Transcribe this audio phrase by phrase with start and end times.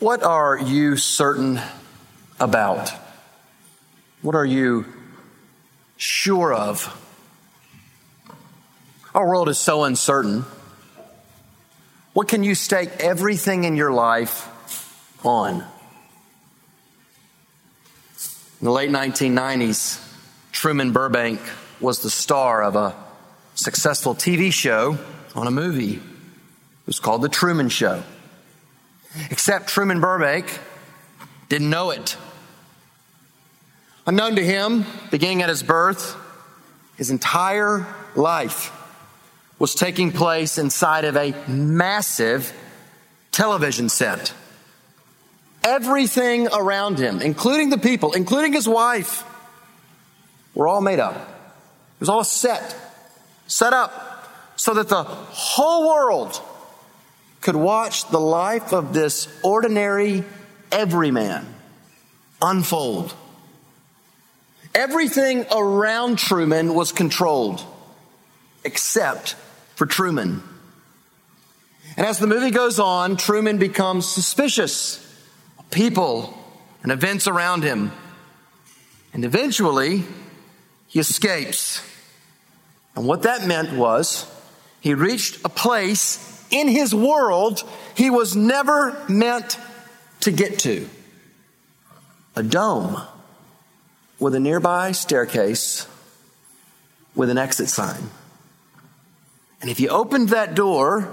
[0.00, 1.60] What are you certain
[2.40, 2.90] about?
[4.22, 4.86] What are you
[5.98, 6.88] sure of?
[9.14, 10.46] Our world is so uncertain.
[12.14, 14.48] What can you stake everything in your life
[15.22, 15.56] on?
[15.56, 15.64] In
[18.62, 20.02] the late 1990s,
[20.50, 21.42] Truman Burbank
[21.78, 22.94] was the star of a
[23.54, 24.98] successful TV show
[25.34, 25.96] on a movie.
[25.96, 28.02] It was called The Truman Show.
[29.30, 30.58] Except Truman Burbank
[31.48, 32.16] didn't know it.
[34.06, 36.16] Unknown to him, beginning at his birth,
[36.96, 38.72] his entire life
[39.58, 42.52] was taking place inside of a massive
[43.30, 44.32] television set.
[45.62, 49.24] Everything around him, including the people, including his wife,
[50.54, 51.14] were all made up.
[51.14, 52.74] It was all set,
[53.46, 56.40] set up so that the whole world
[57.40, 60.24] could watch the life of this ordinary
[60.70, 61.46] everyman
[62.42, 63.14] unfold.
[64.74, 67.64] Everything around Truman was controlled
[68.64, 69.34] except
[69.74, 70.42] for Truman.
[71.96, 74.98] And as the movie goes on, Truman becomes suspicious
[75.58, 76.36] of people
[76.82, 77.90] and events around him.
[79.12, 80.04] And eventually,
[80.86, 81.82] he escapes.
[82.94, 84.30] And what that meant was
[84.80, 87.62] he reached a place in his world
[87.96, 89.58] he was never meant
[90.20, 90.88] to get to
[92.36, 93.00] a dome
[94.18, 95.86] with a nearby staircase
[97.14, 98.10] with an exit sign.
[99.60, 101.08] And if you opened that door,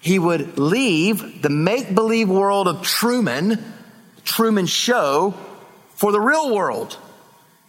[0.00, 3.74] he would leave the make believe world of Truman,
[4.24, 5.34] Truman Show,
[5.94, 6.96] for the real world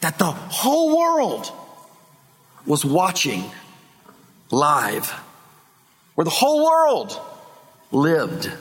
[0.01, 1.51] that the whole world
[2.65, 3.43] was watching
[4.51, 5.13] live
[6.15, 7.19] where the whole world
[7.91, 8.51] lived.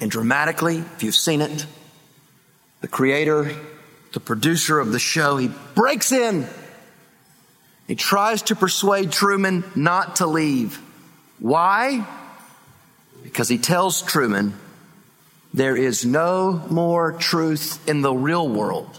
[0.00, 1.66] And dramatically, if you've seen it,
[2.80, 3.54] the creator,
[4.12, 6.46] the producer of the show, he breaks in.
[7.86, 10.80] He tries to persuade Truman not to leave.
[11.38, 12.06] Why?
[13.22, 14.54] Because he tells Truman
[15.52, 18.98] there is no more truth in the real world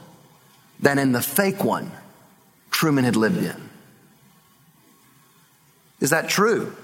[0.80, 1.92] than in the fake one
[2.70, 3.70] Truman had lived in.
[6.00, 6.76] Is that true?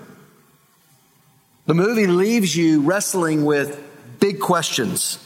[1.66, 3.81] The movie leaves you wrestling with
[4.19, 5.17] big questions.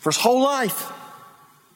[0.00, 0.92] For his whole life,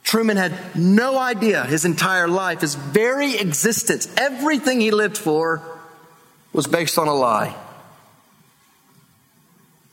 [0.03, 5.63] Truman had no idea his entire life, his very existence, everything he lived for
[6.53, 7.57] was based on a lie.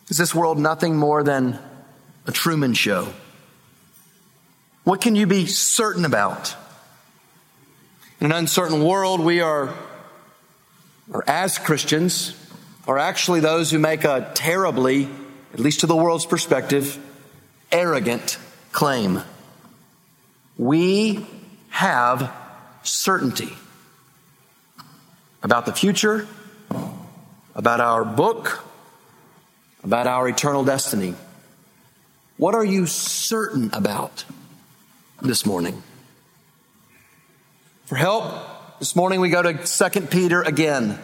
[0.09, 1.57] Is this world nothing more than
[2.27, 3.07] a Truman show?
[4.83, 6.55] What can you be certain about?
[8.19, 9.73] In an uncertain world, we are,
[11.11, 12.35] or as Christians,
[12.87, 15.07] are actually those who make a terribly,
[15.53, 16.97] at least to the world's perspective,
[17.71, 18.37] arrogant
[18.71, 19.21] claim.
[20.57, 21.25] We
[21.69, 22.31] have
[22.83, 23.53] certainty
[25.43, 26.27] about the future,
[27.55, 28.63] about our book,
[29.83, 31.15] about our eternal destiny.
[32.37, 34.25] What are you certain about
[35.21, 35.81] this morning?
[37.85, 40.97] For help, this morning we go to 2 Peter again.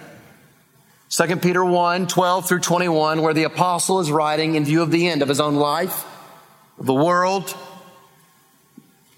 [1.09, 5.07] 2 Peter 1 12 through 21, where the apostle is writing in view of the
[5.07, 6.05] end of his own life,
[6.79, 7.55] the world,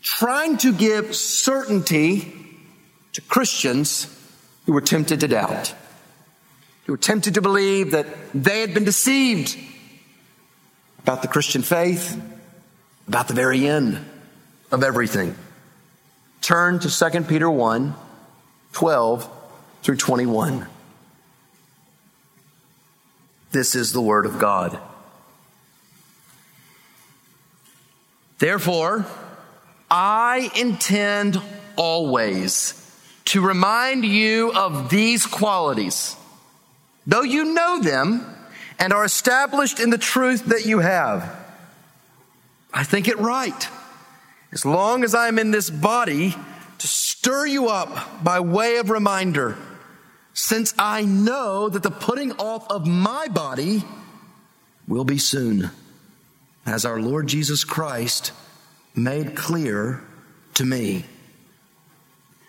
[0.01, 2.35] trying to give certainty
[3.13, 4.07] to Christians
[4.65, 5.73] who were tempted to doubt,
[6.85, 9.57] who were tempted to believe that they had been deceived
[10.99, 12.21] about the Christian faith,
[13.07, 13.97] about the very end
[14.71, 15.35] of everything.
[16.41, 17.95] Turn to 2 Peter 1
[18.73, 19.29] 12
[19.81, 20.67] through 21.
[23.51, 24.79] This is the word of God.
[28.37, 29.05] Therefore,
[29.89, 31.41] I intend
[31.75, 32.75] always
[33.25, 36.15] to remind you of these qualities,
[37.05, 38.25] though you know them
[38.77, 41.35] and are established in the truth that you have.
[42.73, 43.67] I think it right,
[44.51, 46.35] as long as I'm in this body,
[46.77, 49.57] to stir you up by way of reminder
[50.33, 53.83] since I know that the putting off of my body
[54.87, 55.69] will be soon,
[56.65, 58.31] as our Lord Jesus Christ
[58.95, 60.01] made clear
[60.55, 61.05] to me.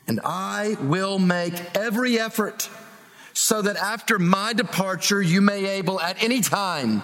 [0.06, 2.68] And I will make every effort
[3.32, 7.02] so that after my departure, you may able at any time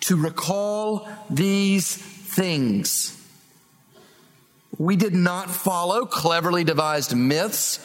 [0.00, 3.14] to recall these things.
[4.76, 7.78] We did not follow cleverly devised myths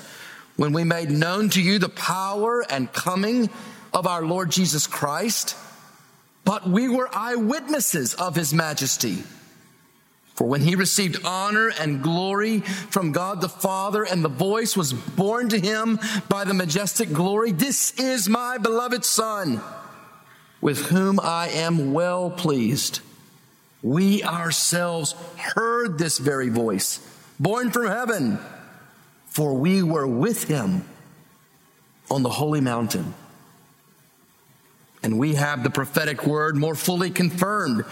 [0.56, 3.50] when we made known to you the power and coming
[3.94, 5.56] of our Lord Jesus Christ,
[6.46, 9.24] but we were eyewitnesses of his majesty.
[10.36, 14.92] For when he received honor and glory from God the Father, and the voice was
[14.92, 19.62] borne to him by the majestic glory, This is my beloved Son,
[20.60, 23.00] with whom I am well pleased.
[23.84, 27.00] We ourselves heard this very voice,
[27.40, 28.40] borne from heaven,
[29.34, 30.88] for we were with him
[32.12, 33.16] on the holy mountain.
[35.02, 37.84] And we have the prophetic word more fully confirmed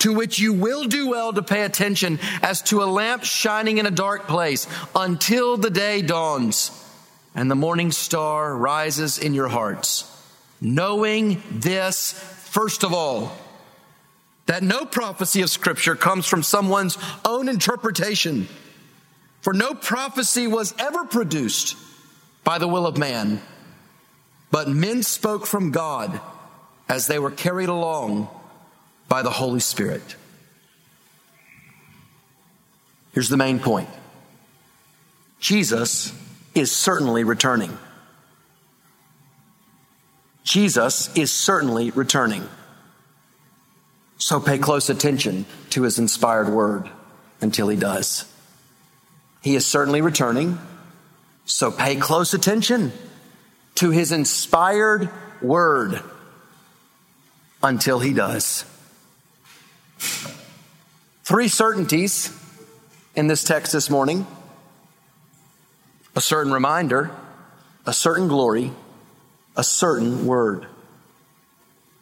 [0.00, 3.86] to which you will do well to pay attention as to a lamp shining in
[3.86, 6.70] a dark place until the day dawns
[7.34, 10.04] and the morning star rises in your hearts.
[10.60, 13.32] Knowing this, first of all,
[14.44, 18.48] that no prophecy of Scripture comes from someone's own interpretation.
[19.40, 21.76] For no prophecy was ever produced
[22.44, 23.40] by the will of man,
[24.50, 26.20] but men spoke from God
[26.88, 28.28] as they were carried along
[29.08, 30.16] by the Holy Spirit.
[33.12, 33.88] Here's the main point
[35.40, 36.12] Jesus
[36.54, 37.76] is certainly returning.
[40.44, 42.48] Jesus is certainly returning.
[44.18, 46.90] So pay close attention to his inspired word
[47.40, 48.29] until he does.
[49.42, 50.58] He is certainly returning.
[51.44, 52.92] So pay close attention
[53.76, 55.08] to his inspired
[55.40, 56.02] word
[57.62, 58.64] until he does.
[61.24, 62.36] Three certainties
[63.14, 64.26] in this text this morning
[66.16, 67.10] a certain reminder,
[67.86, 68.72] a certain glory,
[69.56, 70.66] a certain word.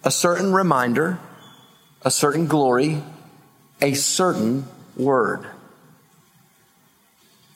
[0.02, 1.19] A certain reminder,
[2.02, 3.02] a certain glory,
[3.81, 5.46] a certain word.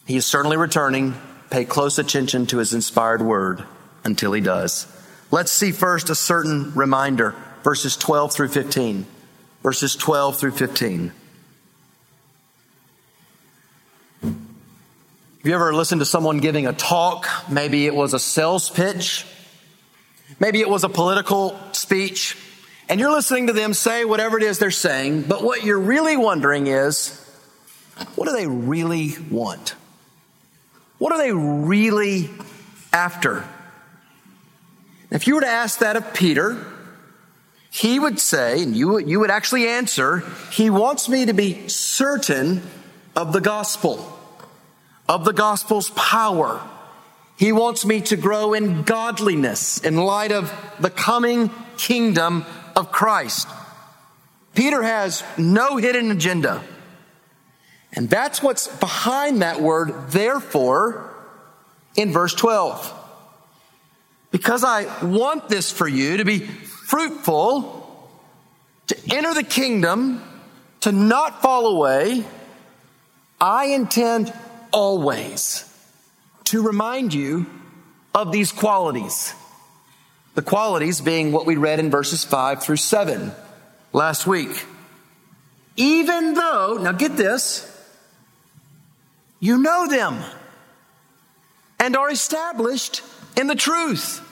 [0.06, 1.14] He is certainly returning.
[1.50, 3.64] Pay close attention to his inspired word
[4.04, 4.86] until he does.
[5.30, 9.06] Let's see first a certain reminder, verses 12 through 15
[9.62, 11.12] verses 12 through 15.
[14.22, 14.34] Have
[15.48, 17.28] you ever listened to someone giving a talk?
[17.48, 19.26] Maybe it was a sales pitch.
[20.38, 22.36] Maybe it was a political speech.
[22.88, 26.16] And you're listening to them say whatever it is they're saying, but what you're really
[26.16, 27.18] wondering is,
[28.14, 29.74] what do they really want?
[31.02, 32.30] What are they really
[32.92, 33.44] after?
[35.10, 36.64] If you were to ask that of Peter,
[37.72, 40.22] he would say, and you, you would actually answer,
[40.52, 42.62] he wants me to be certain
[43.16, 44.16] of the gospel,
[45.08, 46.62] of the gospel's power.
[47.36, 52.44] He wants me to grow in godliness in light of the coming kingdom
[52.76, 53.48] of Christ.
[54.54, 56.62] Peter has no hidden agenda.
[57.94, 61.10] And that's what's behind that word, therefore,
[61.94, 63.00] in verse 12.
[64.30, 68.08] Because I want this for you to be fruitful,
[68.86, 70.22] to enter the kingdom,
[70.80, 72.24] to not fall away,
[73.40, 74.32] I intend
[74.72, 75.68] always
[76.44, 77.46] to remind you
[78.14, 79.34] of these qualities.
[80.34, 83.32] The qualities being what we read in verses 5 through 7
[83.92, 84.64] last week.
[85.76, 87.68] Even though, now get this,
[89.42, 90.22] you know them
[91.80, 93.02] and are established
[93.36, 94.22] in the truth.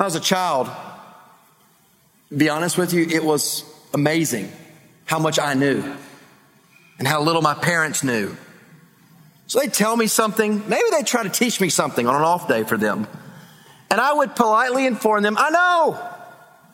[0.00, 0.70] I was a child,
[2.34, 3.62] be honest with you, it was
[3.92, 4.50] amazing
[5.04, 5.84] how much I knew
[6.98, 8.34] and how little my parents knew.
[9.46, 12.48] So they'd tell me something, maybe they'd try to teach me something on an off
[12.48, 13.06] day for them.
[13.90, 15.98] And I would politely inform them, I know,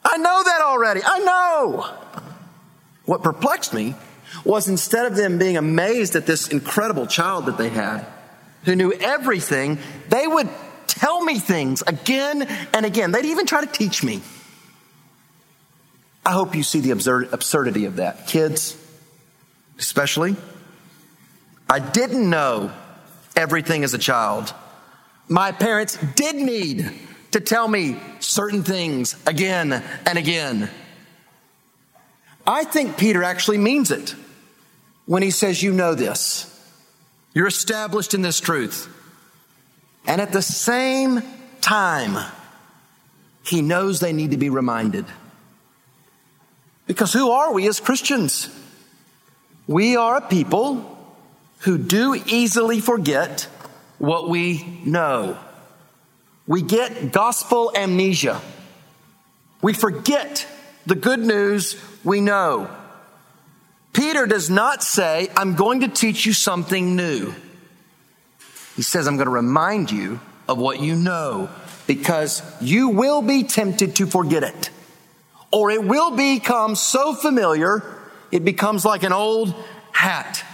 [0.04, 1.92] I know that already, I know.
[3.04, 3.96] What perplexed me
[4.44, 8.06] was instead of them being amazed at this incredible child that they had,
[8.64, 10.48] who knew everything, they would
[10.86, 12.42] tell me things again
[12.74, 13.12] and again.
[13.12, 14.20] They'd even try to teach me.
[16.24, 18.26] I hope you see the absurd, absurdity of that.
[18.26, 18.76] Kids,
[19.78, 20.36] especially.
[21.68, 22.72] I didn't know
[23.34, 24.52] everything as a child.
[25.28, 26.92] My parents did need
[27.30, 30.68] to tell me certain things again and again.
[32.46, 34.14] I think Peter actually means it
[35.06, 36.46] when he says, You know this.
[37.34, 38.88] You're established in this truth.
[40.06, 41.22] And at the same
[41.60, 42.18] time,
[43.44, 45.04] he knows they need to be reminded.
[46.86, 48.48] Because who are we as Christians?
[49.68, 50.98] We are a people
[51.60, 53.46] who do easily forget
[53.98, 55.38] what we know.
[56.46, 58.40] We get gospel amnesia.
[59.62, 60.46] We forget
[60.86, 62.70] the good news we know.
[63.92, 67.34] Peter does not say, I'm going to teach you something new.
[68.76, 71.50] He says, I'm going to remind you of what you know
[71.86, 74.70] because you will be tempted to forget it.
[75.52, 77.82] Or it will become so familiar,
[78.30, 79.52] it becomes like an old
[79.92, 80.44] hat.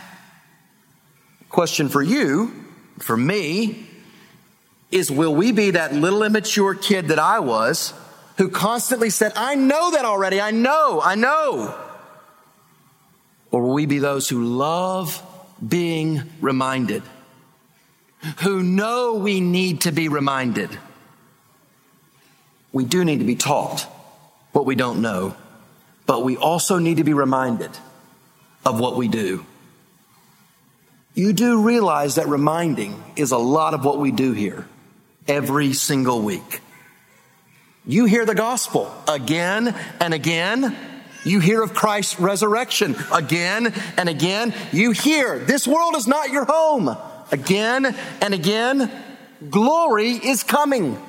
[1.50, 2.52] Question for you,
[2.98, 3.86] for me,
[4.90, 7.92] is will we be that little immature kid that I was
[8.36, 11.74] who constantly said, I know that already, I know, I know?
[13.50, 15.22] Or will we be those who love
[15.66, 17.02] being reminded?
[18.42, 20.70] Who know we need to be reminded?
[22.72, 23.82] We do need to be taught
[24.52, 25.36] what we don't know,
[26.04, 27.70] but we also need to be reminded
[28.64, 29.46] of what we do.
[31.14, 34.66] You do realize that reminding is a lot of what we do here
[35.26, 36.60] every single week.
[37.86, 40.76] You hear the gospel again and again.
[41.24, 44.54] You hear of Christ's resurrection again and again.
[44.72, 46.96] You hear this world is not your home
[47.30, 47.86] again
[48.20, 48.90] and again.
[49.48, 51.00] Glory is coming.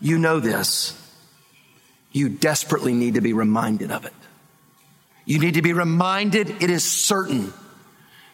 [0.00, 0.94] You know this.
[2.12, 4.12] You desperately need to be reminded of it.
[5.24, 7.52] You need to be reminded it is certain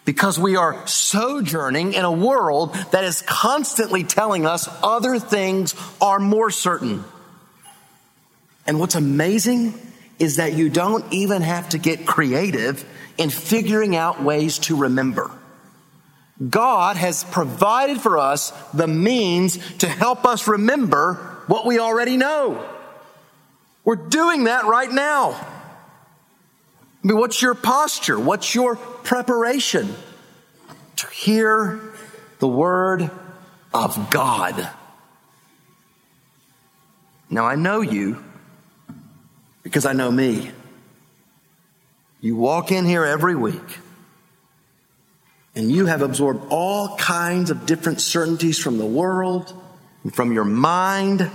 [0.05, 6.19] because we are sojourning in a world that is constantly telling us other things are
[6.19, 7.05] more certain.
[8.67, 9.75] And what's amazing
[10.19, 12.85] is that you don't even have to get creative
[13.19, 15.31] in figuring out ways to remember.
[16.51, 21.15] God has provided for us the means to help us remember
[21.47, 22.69] what we already know.
[23.85, 25.54] We're doing that right now.
[27.05, 28.19] I mean, what's your posture?
[28.19, 29.95] What's your preparation
[30.97, 31.93] to hear
[32.39, 33.11] the word
[33.73, 34.69] of God.
[37.29, 38.23] Now, I know you
[39.63, 40.51] because I know me.
[42.21, 43.79] You walk in here every week
[45.55, 49.53] and you have absorbed all kinds of different certainties from the world
[50.03, 51.31] and from your mind,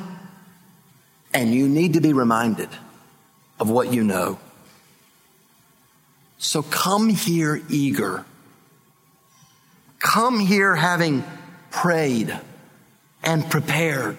[1.33, 2.69] and you need to be reminded
[3.59, 4.39] of what you know.
[6.39, 8.25] So come here eager.
[9.99, 11.23] Come here having
[11.69, 12.35] prayed
[13.21, 14.17] and prepared.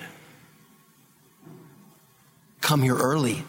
[2.61, 3.43] Come here early.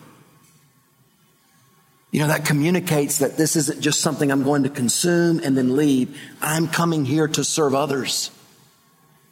[2.11, 5.75] You know, that communicates that this isn't just something I'm going to consume and then
[5.75, 6.17] leave.
[6.41, 8.31] I'm coming here to serve others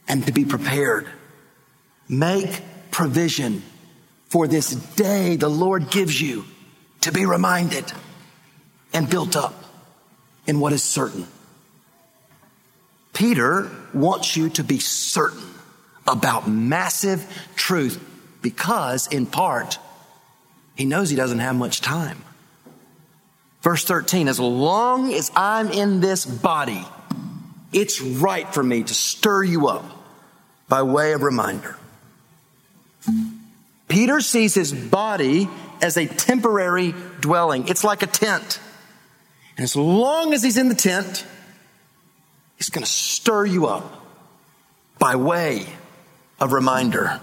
[0.08, 1.08] and to be prepared.
[2.10, 3.64] Make provision
[4.28, 6.44] for this day the Lord gives you
[7.02, 7.90] to be reminded
[8.94, 9.54] and built up
[10.48, 11.28] in what is certain.
[13.14, 15.44] Peter wants you to be certain
[16.08, 18.04] about massive truth
[18.42, 19.78] because, in part,
[20.76, 22.18] he knows he doesn't have much time.
[23.62, 26.86] Verse 13, as long as I'm in this body,
[27.74, 29.86] it's right for me to stir you up
[30.70, 31.76] by way of reminder.
[33.90, 35.50] Peter sees his body
[35.82, 37.68] as a temporary dwelling.
[37.68, 38.60] It's like a tent.
[39.60, 41.26] And as long as he's in the tent,
[42.56, 44.06] he's going to stir you up
[44.98, 45.68] by way
[46.40, 47.20] of reminder.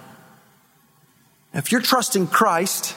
[1.55, 2.95] If you're trusting Christ,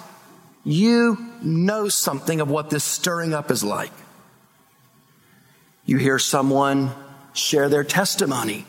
[0.65, 3.93] you know something of what this stirring up is like.
[5.86, 6.91] You hear someone
[7.31, 8.65] share their testimony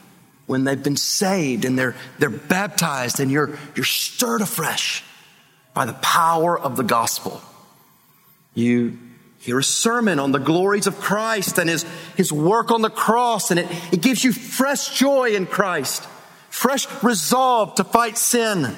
[0.46, 5.02] when they've been saved and they're, they're baptized and you're, you're stirred afresh
[5.74, 7.42] by the power of the gospel.
[8.54, 8.96] You
[9.40, 11.84] hear a sermon on the glories of Christ and his,
[12.16, 16.02] his work on the cross, and it, it gives you fresh joy in Christ,
[16.50, 18.76] fresh resolve to fight sin.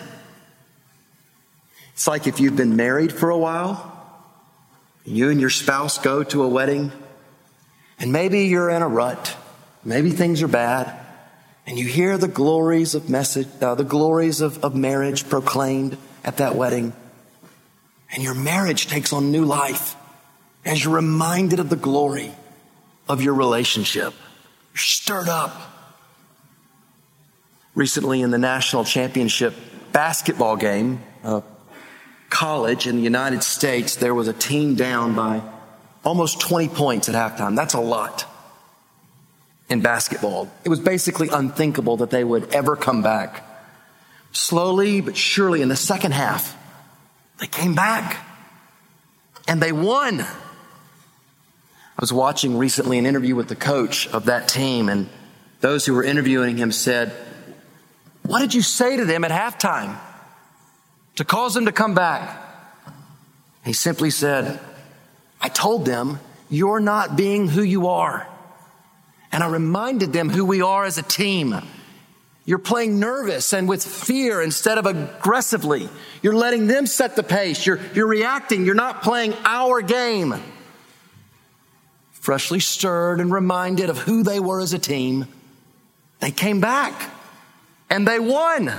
[1.94, 3.88] It's like if you've been married for a while,
[5.04, 6.92] you and your spouse go to a wedding,
[7.98, 9.36] and maybe you're in a rut,
[9.84, 10.96] maybe things are bad,
[11.66, 16.36] and you hear the glories of message, uh, the glories of, of marriage proclaimed at
[16.36, 16.92] that wedding,
[18.12, 19.96] and your marriage takes on new life
[20.64, 22.32] as you're reminded of the glory
[23.08, 24.14] of your relationship.
[24.72, 25.54] You're stirred up.
[27.74, 29.54] Recently, in the national championship
[29.92, 31.40] basketball game, uh,
[32.28, 35.42] college in the United States, there was a team down by
[36.04, 37.56] almost 20 points at halftime.
[37.56, 38.26] That's a lot
[39.68, 40.50] in basketball.
[40.64, 43.48] It was basically unthinkable that they would ever come back.
[44.32, 46.56] Slowly but surely, in the second half,
[47.38, 48.24] they came back
[49.48, 50.24] and they won.
[52.02, 55.08] Was watching recently an interview with the coach of that team, and
[55.60, 57.12] those who were interviewing him said,
[58.24, 59.96] What did you say to them at halftime
[61.14, 62.44] to cause them to come back?
[63.64, 64.58] He simply said,
[65.40, 66.18] I told them,
[66.50, 68.26] You're not being who you are.
[69.30, 71.54] And I reminded them who we are as a team.
[72.44, 75.88] You're playing nervous and with fear instead of aggressively.
[76.20, 77.64] You're letting them set the pace.
[77.64, 78.66] You're, you're reacting.
[78.66, 80.34] You're not playing our game.
[82.22, 85.26] Freshly stirred and reminded of who they were as a team,
[86.20, 87.10] they came back
[87.90, 88.72] and they won.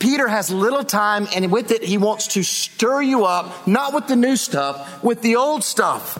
[0.00, 4.08] Peter has little time, and with it, he wants to stir you up, not with
[4.08, 6.18] the new stuff, with the old stuff.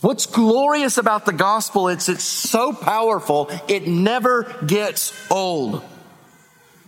[0.00, 5.84] What's glorious about the gospel is it's so powerful, it never gets old.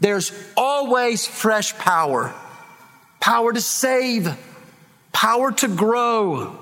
[0.00, 2.35] There's always fresh power.
[3.21, 4.37] Power to save,
[5.12, 6.59] power to grow.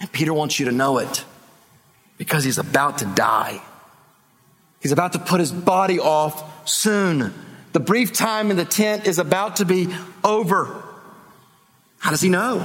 [0.00, 1.24] And Peter wants you to know it
[2.16, 3.60] because he's about to die.
[4.80, 7.34] He's about to put his body off soon.
[7.72, 9.88] The brief time in the tent is about to be
[10.24, 10.82] over.
[11.98, 12.64] How does he know?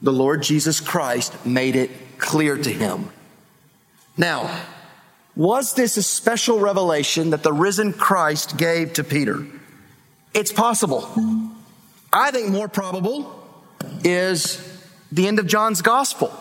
[0.00, 3.10] the Lord Jesus Christ made it clear to him.
[4.16, 4.64] Now,
[5.34, 9.46] was this a special revelation that the risen Christ gave to Peter?
[10.34, 11.08] It's possible.
[12.12, 13.34] I think more probable
[14.04, 14.56] is
[15.10, 16.32] the end of John's gospel.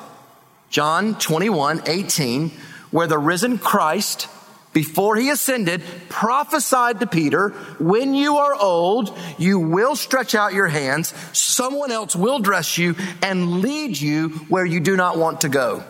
[0.69, 2.51] John 21, 18,
[2.91, 4.27] where the risen Christ
[4.73, 10.67] before he ascended, prophesied to Peter, when you are old, you will stretch out your
[10.67, 15.49] hands, someone else will dress you and lead you where you do not want to
[15.49, 15.83] go.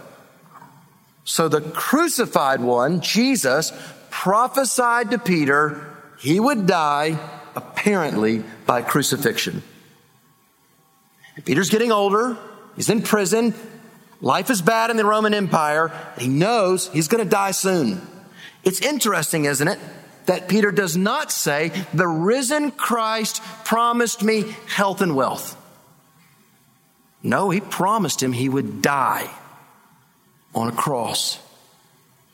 [1.25, 3.73] So the crucified one, Jesus,
[4.09, 5.85] prophesied to Peter
[6.19, 7.19] he would die
[7.55, 9.63] apparently by crucifixion.
[11.45, 12.37] Peter's getting older.
[12.77, 13.53] He's in prison.
[14.21, 15.91] Life is bad in the Roman Empire.
[16.17, 18.01] He knows he's going to die soon.
[18.63, 19.79] It's interesting, isn't it?
[20.27, 25.55] That Peter does not say, the risen Christ promised me health and wealth.
[27.23, 29.29] No, he promised him he would die
[30.53, 31.39] on a cross.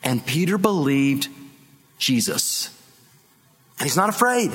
[0.04, 1.28] And Peter believed
[1.98, 2.70] Jesus.
[3.80, 4.52] And he's not afraid.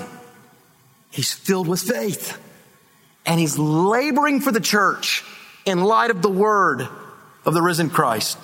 [1.11, 2.39] He's filled with faith.
[3.25, 5.25] And he's laboring for the church
[5.69, 6.89] in light of the word
[7.45, 8.39] of the risen Christ.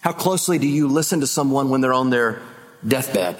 [0.00, 2.42] How closely do you listen to someone when they're on their
[2.86, 3.36] deathbed?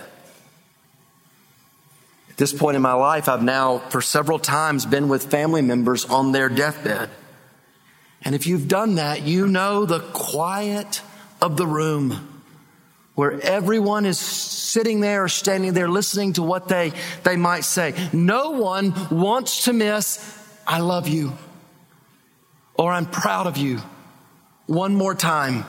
[2.30, 6.04] At this point in my life, I've now, for several times, been with family members
[6.04, 7.10] on their deathbed.
[8.22, 11.02] And if you've done that, you know the quiet
[11.40, 12.42] of the room
[13.14, 16.92] where everyone is sitting there or standing there listening to what they,
[17.24, 17.94] they might say.
[18.12, 21.32] No one wants to miss, I love you,
[22.74, 23.80] or I'm proud of you.
[24.66, 25.64] One more time.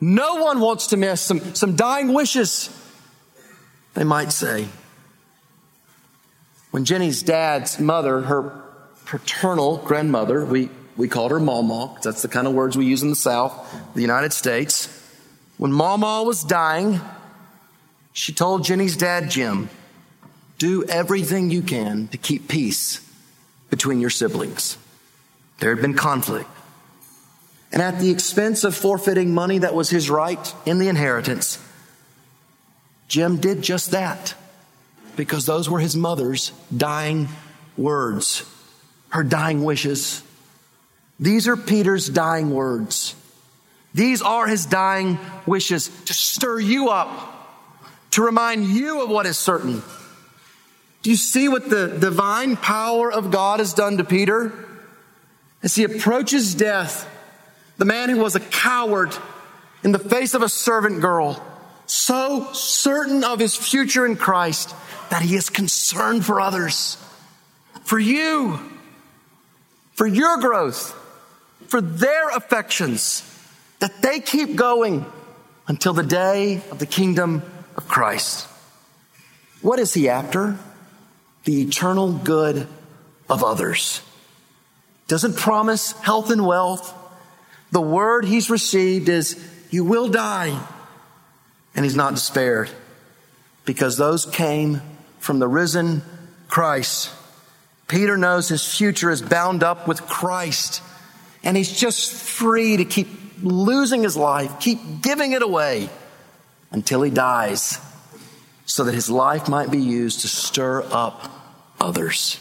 [0.00, 2.70] No one wants to miss some, some dying wishes,
[3.94, 4.68] they might say.
[6.70, 8.52] When Jenny's dad's mother, her
[9.06, 13.10] paternal grandmother, we, we called her Mama, that's the kind of words we use in
[13.10, 14.92] the South, the United States.
[15.56, 17.00] When Mama was dying,
[18.12, 19.70] she told Jenny's dad, Jim,
[20.58, 23.00] do everything you can to keep peace
[23.70, 24.76] between your siblings.
[25.58, 26.48] There had been conflict.
[27.72, 31.58] And at the expense of forfeiting money that was his right in the inheritance,
[33.08, 34.34] Jim did just that
[35.16, 37.28] because those were his mother's dying
[37.76, 38.44] words,
[39.10, 40.22] her dying wishes.
[41.18, 43.14] These are Peter's dying words.
[43.94, 47.08] These are his dying wishes to stir you up,
[48.12, 49.82] to remind you of what is certain.
[51.02, 54.65] Do you see what the divine power of God has done to Peter?
[55.66, 57.10] As he approaches death,
[57.76, 59.12] the man who was a coward
[59.82, 61.44] in the face of a servant girl,
[61.86, 64.72] so certain of his future in Christ
[65.10, 66.96] that he is concerned for others,
[67.82, 68.60] for you,
[69.94, 70.94] for your growth,
[71.66, 73.24] for their affections,
[73.80, 75.04] that they keep going
[75.66, 77.42] until the day of the kingdom
[77.76, 78.46] of Christ.
[79.62, 80.60] What is he after?
[81.42, 82.68] The eternal good
[83.28, 84.00] of others.
[85.08, 86.92] Doesn't promise health and wealth
[87.72, 89.36] the word he's received is,
[89.70, 90.58] You will die.
[91.74, 92.70] And he's not despaired
[93.64, 94.80] because those came
[95.18, 96.02] from the risen
[96.48, 97.10] Christ.
[97.88, 100.82] Peter knows his future is bound up with Christ,
[101.44, 103.08] and he's just free to keep
[103.42, 105.90] losing his life, keep giving it away
[106.70, 107.78] until he dies,
[108.64, 111.30] so that his life might be used to stir up
[111.78, 112.40] others.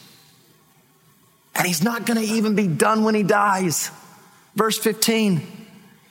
[1.55, 3.89] And he's not going to even be done when he dies.
[4.55, 5.41] Verse 15.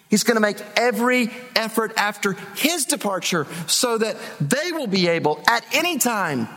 [0.09, 5.43] He's going to make every effort after his departure so that they will be able
[5.49, 6.49] at any time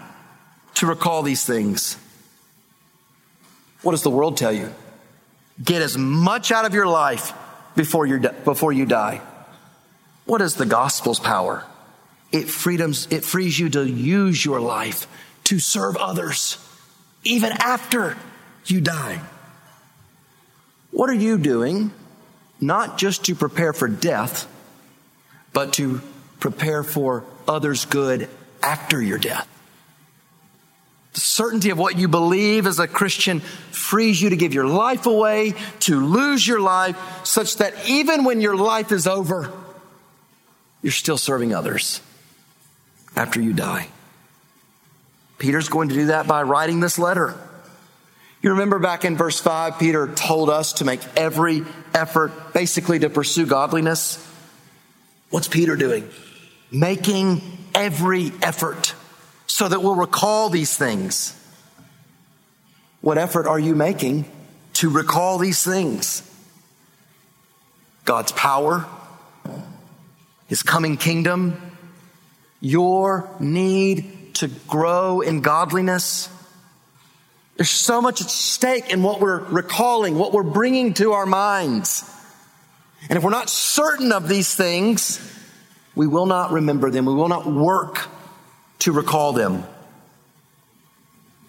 [0.75, 1.97] to recall these things.
[3.81, 4.73] What does the world tell you?
[5.63, 7.33] Get as much out of your life
[7.75, 9.21] before, you before you die.
[10.25, 11.63] What is the gospel's power?
[12.31, 15.07] It freedoms, it frees you to use your life
[15.45, 16.57] to serve others,
[17.23, 18.17] even after
[18.71, 19.21] you die.
[20.91, 21.91] What are you doing?
[22.59, 24.47] Not just to prepare for death,
[25.53, 26.01] but to
[26.39, 28.29] prepare for others' good
[28.63, 29.47] after your death.
[31.13, 35.05] The certainty of what you believe as a Christian frees you to give your life
[35.05, 39.51] away, to lose your life, such that even when your life is over,
[40.81, 42.01] you're still serving others
[43.15, 43.87] after you die.
[45.39, 47.35] Peter's going to do that by writing this letter.
[48.47, 53.09] You remember back in verse 5, Peter told us to make every effort basically to
[53.09, 54.25] pursue godliness.
[55.29, 56.09] What's Peter doing?
[56.71, 57.41] Making
[57.75, 58.95] every effort
[59.47, 61.37] so that we'll recall these things.
[63.01, 64.23] What effort are you making
[64.75, 66.21] to recall these things?
[68.05, 68.85] God's power,
[70.47, 71.75] His coming kingdom,
[72.61, 76.29] your need to grow in godliness.
[77.57, 82.03] There's so much at stake in what we're recalling, what we're bringing to our minds.
[83.09, 85.19] And if we're not certain of these things,
[85.95, 87.05] we will not remember them.
[87.05, 88.07] We will not work
[88.79, 89.63] to recall them.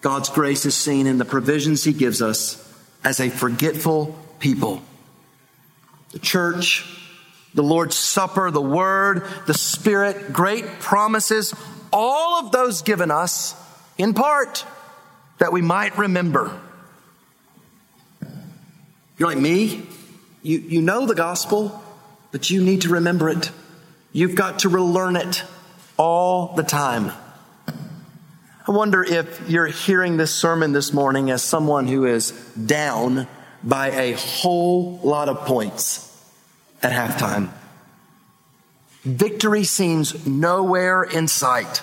[0.01, 2.57] God's grace is seen in the provisions He gives us
[3.03, 4.81] as a forgetful people.
[6.11, 6.85] The church,
[7.53, 11.53] the Lord's Supper, the Word, the Spirit, great promises,
[11.93, 13.53] all of those given us
[13.99, 14.65] in part
[15.39, 16.59] that we might remember.
[19.17, 19.85] You're like me,
[20.43, 21.83] you, you know the gospel,
[22.31, 23.51] but you need to remember it.
[24.13, 25.43] You've got to relearn it
[25.97, 27.11] all the time.
[28.67, 33.27] I wonder if you're hearing this sermon this morning as someone who is down
[33.63, 36.05] by a whole lot of points
[36.81, 37.49] at halftime.
[39.03, 41.81] Victory seems nowhere in sight.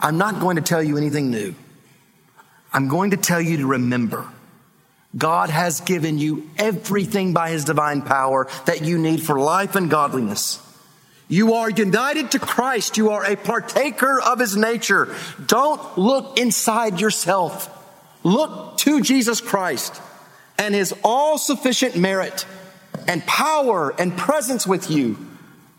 [0.00, 1.54] I'm not going to tell you anything new.
[2.72, 4.26] I'm going to tell you to remember
[5.16, 9.90] God has given you everything by his divine power that you need for life and
[9.90, 10.58] godliness.
[11.28, 12.96] You are united to Christ.
[12.96, 15.14] You are a partaker of his nature.
[15.46, 17.68] Don't look inside yourself.
[18.22, 20.00] Look to Jesus Christ
[20.58, 22.46] and his all sufficient merit
[23.08, 25.18] and power and presence with you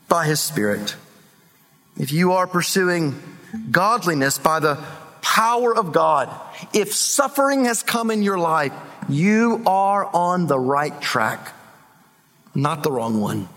[0.09, 0.95] by his Spirit.
[1.97, 3.21] If you are pursuing
[3.71, 4.83] godliness by the
[5.21, 6.29] power of God,
[6.73, 8.73] if suffering has come in your life,
[9.09, 11.53] you are on the right track,
[12.55, 13.49] not the wrong one.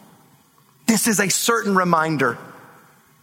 [0.87, 2.39] This is a certain reminder.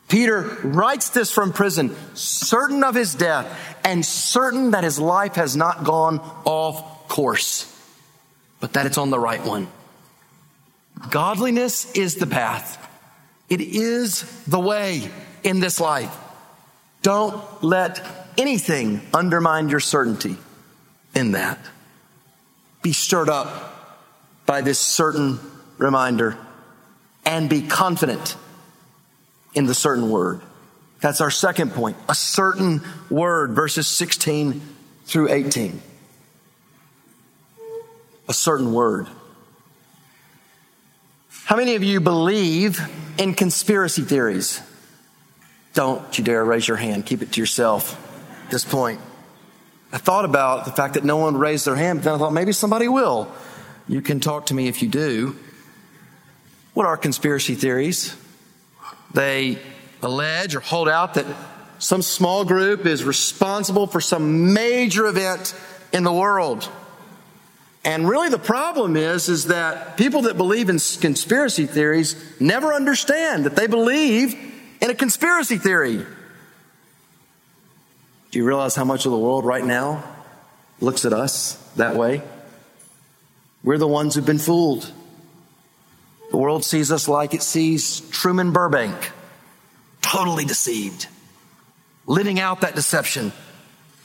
[0.08, 5.56] Peter writes this from prison, certain of his death and certain that his life has
[5.56, 7.70] not gone off course,
[8.60, 9.68] but that it's on the right one.
[11.10, 12.80] Godliness is the path.
[13.50, 15.10] It is the way
[15.44, 16.16] in this life.
[17.02, 20.38] Don't let anything undermine your certainty
[21.16, 21.60] in that.
[22.82, 23.74] Be stirred up
[24.46, 25.40] by this certain
[25.78, 26.38] reminder
[27.26, 28.36] and be confident
[29.54, 30.42] in the certain word.
[31.00, 31.98] That's our second point.
[32.08, 34.62] A certain word, verses 16
[35.06, 35.82] through 18.
[38.28, 39.08] A certain word.
[41.46, 42.80] How many of you believe
[43.18, 44.62] in conspiracy theories?
[45.74, 47.06] Don't you dare raise your hand.
[47.06, 48.00] Keep it to yourself
[48.54, 49.02] this point.
[49.92, 52.34] I thought about the fact that no one raised their hand, but then I thought
[52.34, 53.32] maybe somebody will.
[53.88, 55.36] You can talk to me if you do.
[56.74, 58.16] What are conspiracy theories?
[59.14, 59.60] They
[60.02, 61.26] allege or hold out that
[61.80, 65.56] some small group is responsible for some major event
[65.92, 66.70] in the world.
[67.84, 73.46] And really the problem is, is that people that believe in conspiracy theories never understand
[73.46, 74.34] that they believe
[74.82, 76.06] in a conspiracy theory.
[78.34, 80.04] Do you realize how much of the world right now
[80.82, 82.24] looks at us that way?
[83.64, 84.92] We're the ones who've been fooled.
[86.32, 89.12] The world sees us like it sees Truman Burbank,
[90.02, 91.06] totally deceived,
[92.08, 93.34] living out that deception.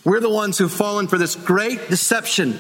[0.05, 2.59] We're the ones who've fallen for this great deception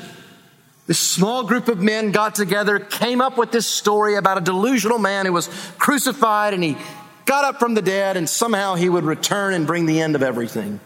[0.86, 4.98] this small group of men got together, came up with this story about a delusional
[4.98, 6.78] man who was crucified and he
[7.26, 10.22] got up from the dead and somehow he would return and bring the end of
[10.22, 10.80] everything.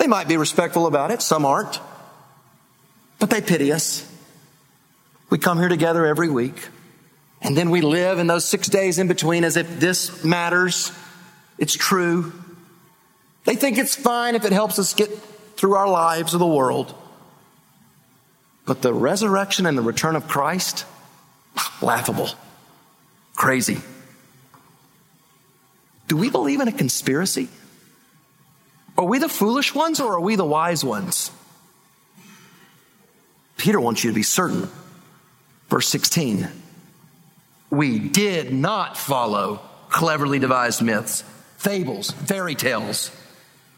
[0.00, 1.78] They might be respectful about it, some aren't,
[3.18, 4.10] but they pity us.
[5.28, 6.56] We come here together every week
[7.42, 10.90] and then we live in those six days in between as if this matters.
[11.58, 12.32] It's true.
[13.44, 15.10] They think it's fine if it helps us get
[15.58, 16.94] through our lives or the world.
[18.64, 20.86] But the resurrection and the return of Christ,
[21.82, 22.30] laughable.
[23.36, 23.82] Crazy.
[26.08, 27.50] Do we believe in a conspiracy?
[29.00, 31.30] Are we the foolish ones or are we the wise ones?
[33.56, 34.68] Peter wants you to be certain.
[35.70, 36.46] Verse 16.
[37.70, 41.24] We did not follow cleverly devised myths,
[41.56, 43.10] fables, fairy tales.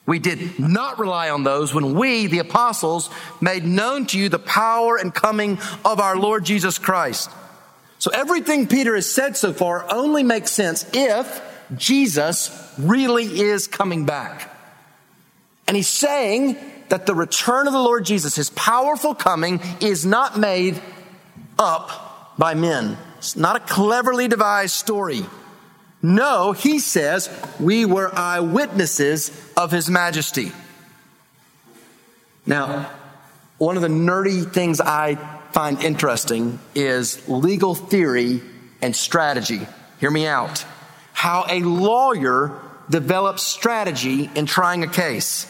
[0.07, 3.09] We did not rely on those when we, the apostles,
[3.41, 7.31] made known to you the power and coming of our Lord Jesus Christ.
[8.01, 11.41] So everything Peter has said so far only makes sense if
[11.77, 14.52] Jesus really is coming back.
[15.67, 16.57] And he's saying
[16.89, 20.81] that the return of the Lord Jesus, his powerful coming, is not made
[21.59, 22.99] up by men.
[23.19, 25.25] It's not a cleverly devised story.
[26.03, 30.51] No, he says, we were eyewitnesses of his majesty.
[32.45, 32.91] Now,
[33.59, 35.15] one of the nerdy things I
[35.53, 38.41] find interesting is legal theory
[38.81, 39.61] and strategy.
[40.01, 40.65] Hear me out.
[41.13, 45.47] How a lawyer develops strategy in trying a case.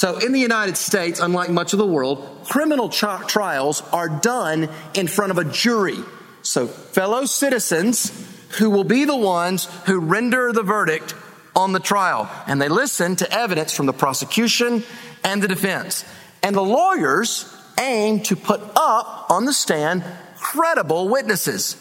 [0.00, 4.70] So in the United States, unlike much of the world, criminal ch- trials are done
[4.94, 5.98] in front of a jury.
[6.40, 8.10] So fellow citizens
[8.56, 11.14] who will be the ones who render the verdict
[11.54, 12.30] on the trial.
[12.46, 14.84] And they listen to evidence from the prosecution
[15.22, 16.06] and the defense.
[16.42, 20.02] And the lawyers aim to put up on the stand
[20.38, 21.76] credible witnesses.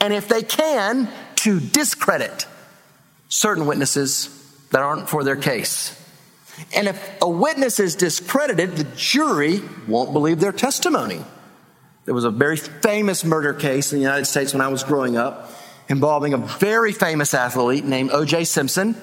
[0.00, 1.10] And if they can,
[1.44, 2.46] to discredit
[3.28, 4.30] certain witnesses
[4.70, 5.94] that aren't for their case.
[6.74, 11.20] And if a witness is discredited, the jury won't believe their testimony.
[12.04, 15.16] There was a very famous murder case in the United States when I was growing
[15.16, 15.52] up
[15.88, 18.44] involving a very famous athlete named O.J.
[18.44, 18.94] Simpson,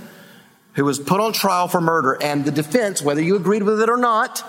[0.74, 2.18] who was put on trial for murder.
[2.22, 4.44] And the defense, whether you agreed with it or not,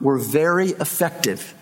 [0.00, 1.54] were very effective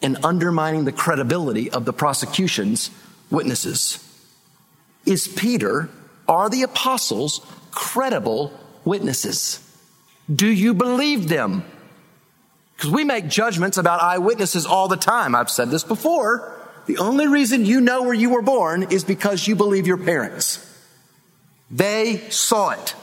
[0.00, 2.90] in undermining the credibility of the prosecution's
[3.30, 4.00] witnesses.
[5.06, 5.88] Is Peter,
[6.28, 8.52] are the apostles credible
[8.84, 9.60] witnesses?
[10.32, 11.64] Do you believe them?
[12.76, 15.34] Because we make judgments about eyewitnesses all the time.
[15.34, 16.52] I've said this before.
[16.86, 20.60] The only reason you know where you were born is because you believe your parents.
[21.70, 22.94] They saw it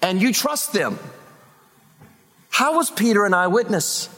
[0.00, 0.98] and you trust them.
[2.48, 4.08] How was Peter an eyewitness?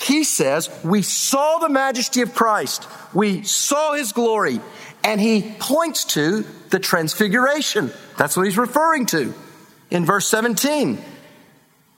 [0.00, 4.60] He says, We saw the majesty of Christ, we saw his glory,
[5.02, 7.92] and he points to the transfiguration.
[8.16, 9.34] That's what he's referring to
[9.90, 10.98] in verse 17.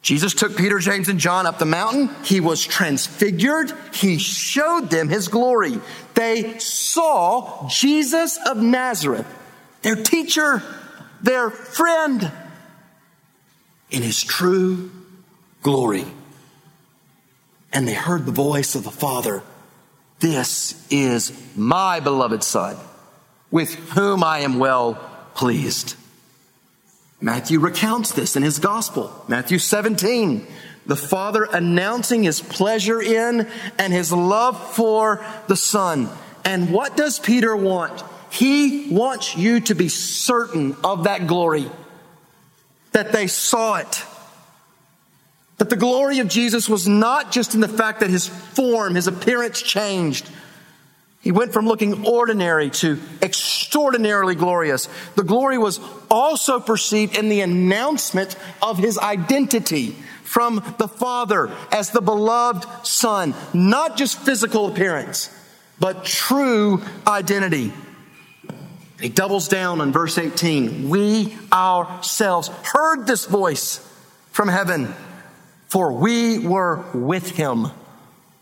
[0.07, 2.09] Jesus took Peter, James, and John up the mountain.
[2.23, 3.73] He was transfigured.
[3.93, 5.81] He showed them his glory.
[6.15, 9.27] They saw Jesus of Nazareth,
[9.83, 10.63] their teacher,
[11.23, 12.31] their friend,
[13.91, 14.93] in his true
[15.65, 16.05] glory.
[17.73, 19.43] And they heard the voice of the Father.
[20.21, 22.77] This is my beloved Son,
[23.51, 25.01] with whom I am well
[25.35, 25.97] pleased.
[27.21, 29.25] Matthew recounts this in his gospel.
[29.27, 30.47] Matthew 17,
[30.85, 33.49] the Father announcing his pleasure in
[33.79, 36.09] and his love for the Son.
[36.45, 38.05] And what does Peter want?
[38.31, 41.71] He wants you to be certain of that glory,
[42.93, 44.05] that they saw it.
[45.59, 49.07] That the glory of Jesus was not just in the fact that his form, his
[49.07, 50.29] appearance changed,
[51.27, 54.89] he went from looking ordinary to extraordinarily glorious.
[55.17, 61.91] The glory was also perceived in the announcement of his identity from the Father as
[61.91, 65.29] the beloved Son, not just physical appearance,
[65.81, 67.73] but true identity.
[69.01, 70.89] He doubles down on verse 18.
[70.89, 73.79] We ourselves heard this voice
[74.31, 74.95] from heaven,
[75.67, 77.67] for we were with him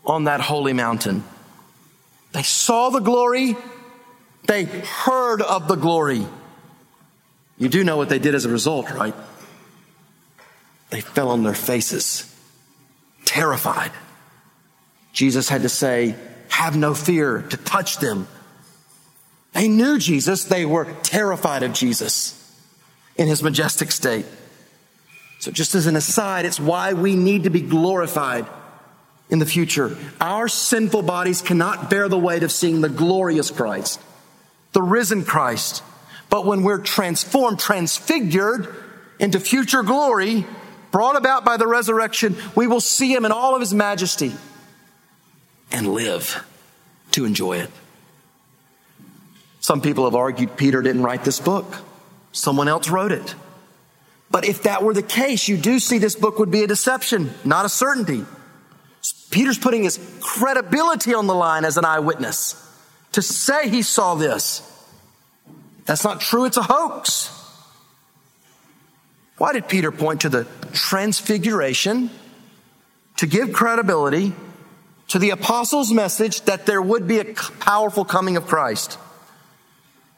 [0.05, 1.23] on that holy mountain.
[2.35, 3.55] They saw the glory.
[4.45, 6.27] They heard of the glory.
[7.57, 9.15] You do know what they did as a result, right?
[10.89, 12.29] They fell on their faces,
[13.23, 13.93] terrified.
[15.13, 16.15] Jesus had to say,
[16.49, 18.27] Have no fear to touch them.
[19.53, 22.35] They knew Jesus, they were terrified of Jesus
[23.15, 24.25] in his majestic state.
[25.39, 28.45] So, just as an aside, it's why we need to be glorified
[29.29, 29.97] in the future.
[30.21, 33.99] Our sinful bodies cannot bear the weight of seeing the glorious Christ,
[34.73, 35.83] the risen Christ.
[36.29, 38.73] But when we're transformed, transfigured
[39.19, 40.45] into future glory,
[40.91, 44.33] brought about by the resurrection, we will see him in all of his majesty
[45.71, 46.45] and live
[47.11, 47.69] to enjoy it.
[49.59, 51.65] Some people have argued Peter didn't write this book.
[52.31, 53.33] Someone else wrote it.
[54.29, 57.33] But if that were the case, you do see this book would be a deception,
[57.43, 58.25] not a certainty.
[59.13, 62.61] Peter's putting his credibility on the line as an eyewitness
[63.11, 64.61] to say he saw this.
[65.85, 66.45] That's not true.
[66.45, 67.29] It's a hoax.
[69.37, 72.09] Why did Peter point to the transfiguration?
[73.17, 74.33] To give credibility
[75.09, 78.97] to the apostles' message that there would be a powerful coming of Christ.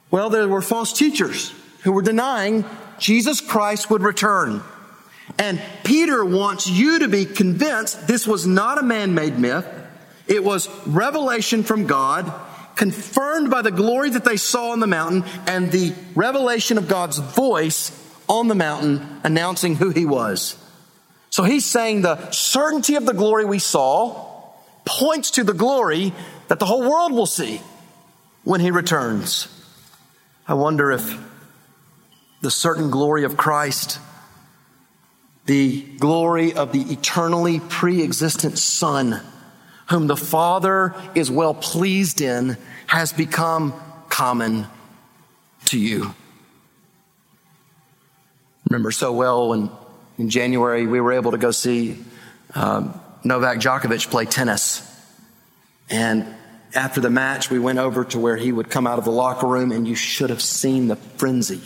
[0.10, 2.65] Well, there were false teachers who were denying
[2.97, 4.63] Jesus Christ would return.
[5.38, 9.68] And Peter wants you to be convinced this was not a man made myth.
[10.28, 12.32] It was revelation from God,
[12.76, 17.18] confirmed by the glory that they saw on the mountain and the revelation of God's
[17.18, 17.92] voice
[18.30, 20.58] on the mountain announcing who he was.
[21.30, 24.26] So he's saying the certainty of the glory we saw
[24.86, 26.13] points to the glory
[26.48, 27.62] that the whole world will see
[28.44, 29.48] when he returns.
[30.48, 31.20] I wonder if
[32.42, 34.00] the certain glory of Christ,
[35.48, 39.22] the glory of the eternally pre existent Son,
[39.90, 43.74] whom the Father is well pleased in, has become
[44.10, 44.68] common
[45.66, 46.14] to you.
[48.70, 49.72] Remember so well when
[50.18, 51.98] in January we were able to go see
[52.54, 54.84] um, Novak Djokovic play tennis.
[55.90, 56.26] And
[56.74, 59.48] after the match, we went over to where he would come out of the locker
[59.48, 61.62] room, and you should have seen the frenzy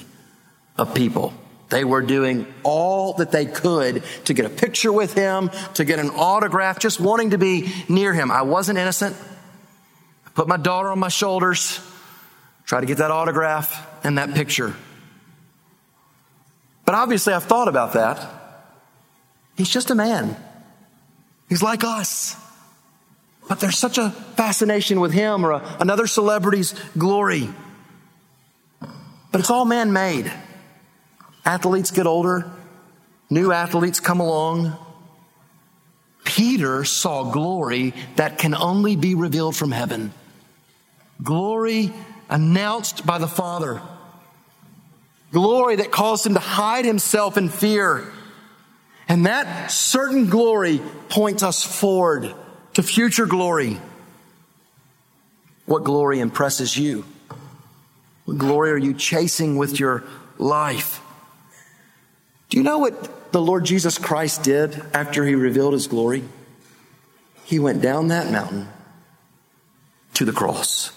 [0.78, 1.34] of people.
[1.72, 6.00] They were doing all that they could to get a picture with him, to get
[6.00, 8.30] an autograph, just wanting to be near him.
[8.30, 9.16] I wasn't innocent.
[10.28, 11.80] I put my daughter on my shoulders,
[12.66, 14.76] try to get that autograph and that picture.
[16.84, 18.30] But obviously, I've thought about that.
[19.56, 20.36] He's just a man.
[21.48, 22.36] He's like us.
[23.48, 27.50] But there's such a fascination with him or a, another celebrity's glory.
[29.32, 30.30] But it's all man made.
[31.46, 32.50] Athletes get older,
[33.30, 34.78] new athletes come along.
[36.24, 40.14] Peter saw glory that can only be revealed from heaven.
[41.22, 41.92] Glory
[42.30, 43.82] announced by the Father.
[45.32, 48.06] Glory that caused him to hide himself in fear.
[49.08, 52.34] And that certain glory points us forward
[52.74, 53.80] to future glory.
[55.66, 57.06] What glory impresses you?
[58.26, 60.04] What glory are you chasing with your
[60.38, 61.02] life?
[62.52, 66.24] Do you know what the Lord Jesus Christ did after he revealed his glory?
[67.46, 68.68] He went down that mountain
[70.16, 70.92] to the cross.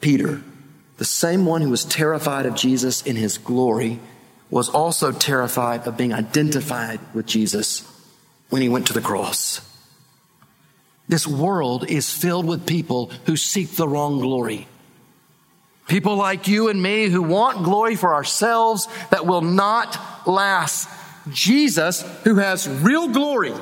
[0.00, 0.40] Peter,
[0.98, 3.98] the same one who was terrified of Jesus in his glory,
[4.48, 7.82] was also terrified of being identified with Jesus
[8.50, 9.60] when he went to the cross.
[11.08, 14.68] This world is filled with people who seek the wrong glory.
[15.86, 20.88] People like you and me who want glory for ourselves that will not last.
[21.30, 23.52] Jesus, who has real glory,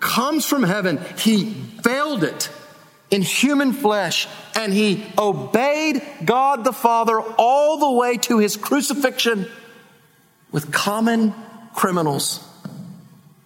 [0.00, 1.00] comes from heaven.
[1.18, 1.44] He
[1.82, 2.50] veiled it
[3.10, 9.48] in human flesh and he obeyed God the Father all the way to his crucifixion
[10.52, 11.34] with common
[11.74, 12.46] criminals.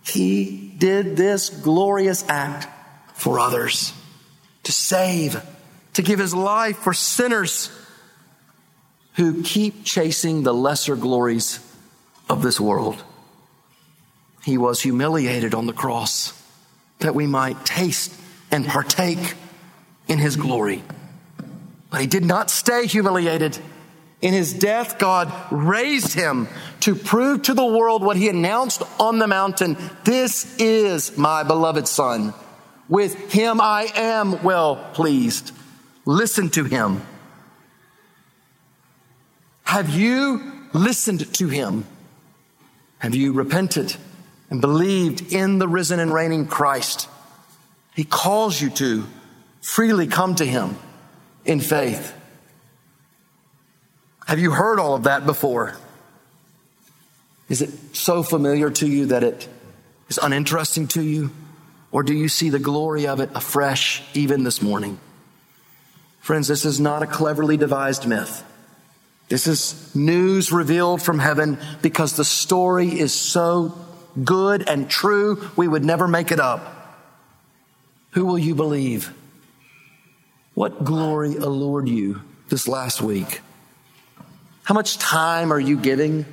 [0.04, 2.66] He did this glorious act
[3.14, 3.92] for others,
[4.62, 5.40] to save,
[5.92, 7.70] to give his life for sinners
[9.14, 11.58] who keep chasing the lesser glories
[12.28, 13.02] of this world.
[14.44, 16.32] He was humiliated on the cross
[17.00, 18.14] that we might taste
[18.50, 19.34] and partake
[20.08, 20.82] in his glory.
[21.90, 23.58] But he did not stay humiliated.
[24.22, 26.48] In his death, God raised him
[26.80, 29.76] to prove to the world what he announced on the mountain.
[30.04, 32.34] This is my beloved son
[32.90, 35.52] with him I am well pleased.
[36.04, 37.00] Listen to him.
[39.70, 41.86] Have you listened to him?
[42.98, 43.94] Have you repented
[44.50, 47.08] and believed in the risen and reigning Christ?
[47.94, 49.06] He calls you to
[49.60, 50.76] freely come to him
[51.44, 52.12] in faith.
[54.26, 55.76] Have you heard all of that before?
[57.48, 59.48] Is it so familiar to you that it
[60.08, 61.30] is uninteresting to you?
[61.92, 64.98] Or do you see the glory of it afresh even this morning?
[66.18, 68.44] Friends, this is not a cleverly devised myth.
[69.30, 73.78] This is news revealed from heaven because the story is so
[74.24, 77.06] good and true, we would never make it up.
[78.10, 79.14] Who will you believe?
[80.54, 83.40] What glory allured you this last week?
[84.64, 86.26] How much time are you giving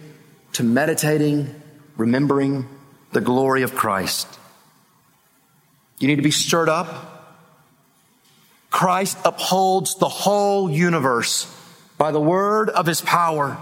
[0.53, 1.53] to meditating,
[1.97, 2.67] remembering
[3.11, 4.27] the glory of Christ?
[5.99, 7.35] You need to be stirred up.
[8.71, 11.45] Christ upholds the whole universe
[11.97, 13.57] by the word of his power.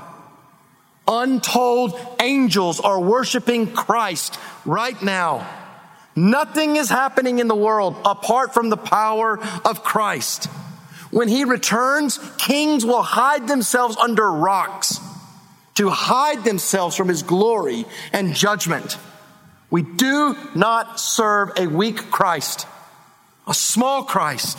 [1.07, 5.47] Untold angels are worshiping Christ right now.
[6.15, 10.45] Nothing is happening in the world apart from the power of Christ.
[11.11, 14.99] When he returns, kings will hide themselves under rocks
[15.75, 18.97] to hide themselves from his glory and judgment.
[19.69, 22.65] We do not serve a weak Christ,
[23.47, 24.57] a small Christ.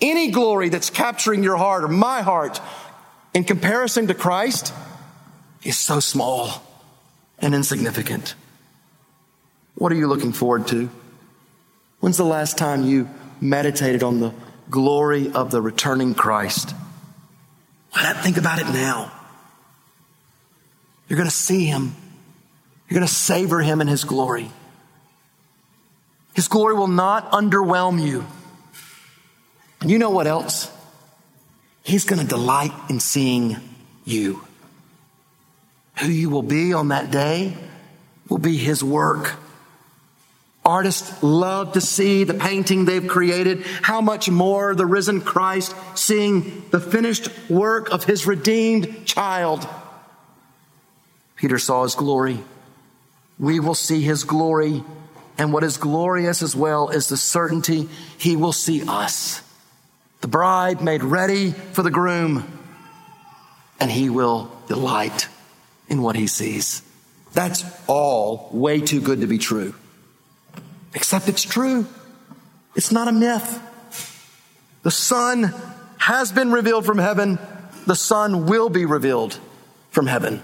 [0.00, 2.60] Any glory that's capturing your heart or my heart
[3.32, 4.72] in comparison to Christ
[5.62, 6.62] is so small
[7.38, 8.34] and insignificant.
[9.76, 10.88] What are you looking forward to?
[12.00, 13.08] When's the last time you
[13.40, 14.32] meditated on the
[14.70, 16.74] glory of the returning Christ?
[17.92, 19.10] Why not think about it now?
[21.08, 21.94] You're going to see him.
[22.88, 24.50] You're going to savor him in his glory.
[26.34, 28.26] His glory will not underwhelm you.
[29.84, 30.72] And you know what else?
[31.82, 33.58] He's going to delight in seeing
[34.06, 34.42] you.
[35.98, 37.54] Who you will be on that day
[38.30, 39.34] will be his work.
[40.64, 43.60] Artists love to see the painting they've created.
[43.82, 49.68] How much more the risen Christ seeing the finished work of his redeemed child.
[51.36, 52.38] Peter saw his glory.
[53.38, 54.82] We will see his glory.
[55.36, 59.42] And what is glorious as well is the certainty he will see us.
[60.24, 62.50] The bride made ready for the groom.
[63.78, 65.28] And he will delight
[65.86, 66.80] in what he sees.
[67.34, 69.74] That's all way too good to be true.
[70.94, 71.86] Except it's true.
[72.74, 73.60] It's not a myth.
[74.82, 75.52] The Son
[75.98, 77.38] has been revealed from heaven.
[77.86, 79.38] The Son will be revealed
[79.90, 80.42] from heaven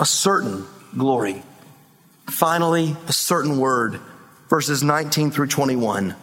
[0.00, 1.44] a certain glory.
[2.26, 4.00] Finally, a certain word,
[4.48, 6.16] verses 19 through 21.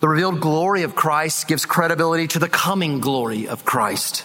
[0.00, 4.24] The revealed glory of Christ gives credibility to the coming glory of Christ.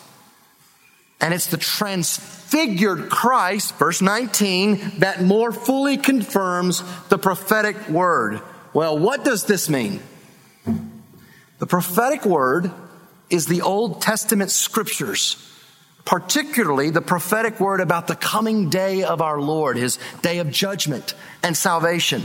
[1.20, 8.42] And it's the transfigured Christ, verse 19, that more fully confirms the prophetic word.
[8.74, 10.02] Well, what does this mean?
[11.60, 12.72] The prophetic word
[13.30, 15.48] is the Old Testament scriptures
[16.06, 21.14] particularly the prophetic word about the coming day of our Lord, his day of judgment
[21.44, 22.24] and salvation.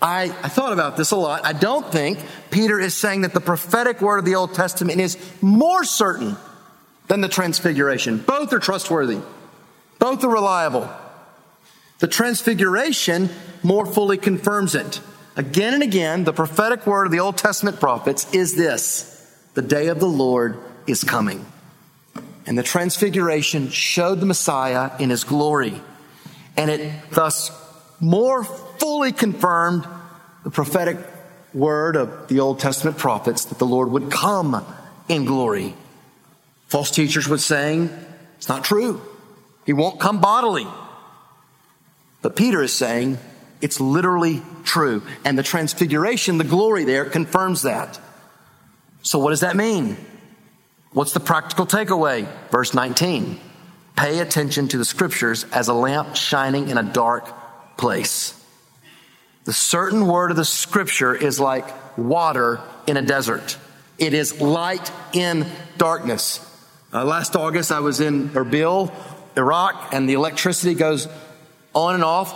[0.00, 1.44] I, I, thought about this a lot.
[1.44, 2.20] I don't think
[2.50, 6.36] Peter is saying that the prophetic word of the Old Testament is more certain
[7.08, 8.18] than the transfiguration.
[8.18, 9.20] Both are trustworthy.
[9.98, 10.88] Both are reliable.
[11.98, 13.30] The transfiguration
[13.64, 15.00] more fully confirms it.
[15.34, 19.14] Again and again, the prophetic word of the Old Testament prophets is this.
[19.54, 21.44] The day of the Lord is coming.
[22.46, 25.80] And the transfiguration showed the Messiah in his glory.
[26.56, 27.50] And it thus
[28.00, 29.86] more fully confirmed
[30.44, 30.98] the prophetic
[31.54, 34.64] word of the Old Testament prophets that the Lord would come
[35.08, 35.74] in glory.
[36.68, 37.90] False teachers would saying,
[38.36, 39.00] it's not true.
[39.66, 40.66] He won't come bodily.
[42.22, 43.18] But Peter is saying,
[43.60, 45.02] it's literally true.
[45.24, 47.98] And the transfiguration, the glory there, confirms that.
[49.02, 49.96] So what does that mean?
[50.92, 52.28] What's the practical takeaway?
[52.50, 53.40] Verse 19.
[53.96, 57.26] Pay attention to the scriptures as a lamp shining in a dark
[57.78, 58.34] place.
[59.44, 61.66] The certain word of the scripture is like
[61.96, 63.56] water in a desert.
[63.96, 65.46] It is light in
[65.78, 66.44] darkness.
[66.92, 68.92] Uh, last August, I was in Erbil,
[69.36, 71.08] Iraq, and the electricity goes
[71.74, 72.34] on and off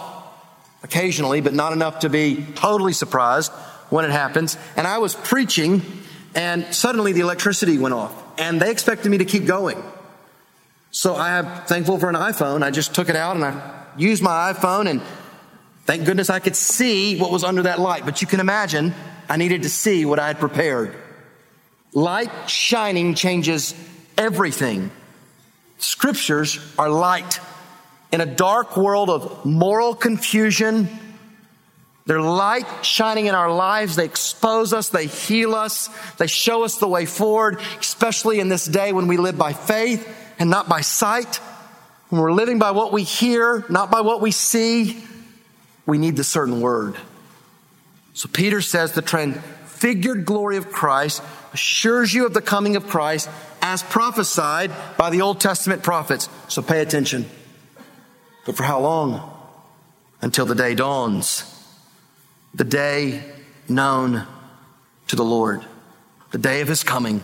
[0.82, 3.53] occasionally, but not enough to be totally surprised
[3.90, 4.57] when it happens.
[4.76, 5.82] And I was preaching,
[6.34, 9.82] and suddenly the electricity went off and they expected me to keep going.
[10.90, 12.62] So I am thankful for an iPhone.
[12.62, 15.03] I just took it out and I used my iPhone and
[15.85, 18.05] thank goodness I could see what was under that light.
[18.05, 18.95] But you can imagine
[19.28, 20.97] I needed to see what I had prepared.
[21.95, 23.74] Light shining changes
[24.16, 24.91] everything.
[25.78, 27.41] Scriptures are light.
[28.12, 30.89] In a dark world of moral confusion,
[32.07, 33.97] they're light shining in our lives.
[33.97, 34.89] They expose us.
[34.89, 35.89] They heal us.
[36.16, 40.07] They show us the way forward, especially in this day when we live by faith
[40.39, 41.37] and not by sight.
[42.09, 45.03] When we're living by what we hear, not by what we see,
[45.87, 46.97] we need the certain word.
[48.14, 51.22] So Peter says the transfigured glory of Christ
[51.53, 53.28] assures you of the coming of Christ
[53.61, 56.28] as prophesied by the Old Testament prophets.
[56.49, 57.26] So pay attention.
[58.47, 59.30] But for how long?
[60.20, 61.53] Until the day dawns
[62.55, 63.22] the day
[63.68, 64.26] known
[65.09, 65.64] to the Lord,
[66.30, 67.22] the day of his coming,